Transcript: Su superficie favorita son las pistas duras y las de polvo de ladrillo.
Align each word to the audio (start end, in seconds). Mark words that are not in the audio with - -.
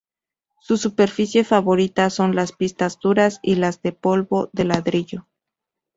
Su 0.61 0.77
superficie 0.77 1.43
favorita 1.43 2.09
son 2.09 2.35
las 2.35 2.53
pistas 2.53 2.99
duras 2.99 3.37
y 3.43 3.53
las 3.53 3.83
de 3.83 3.91
polvo 3.91 4.49
de 4.51 4.65
ladrillo. 4.65 5.27